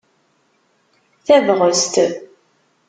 Tabɣest! 1.25 1.95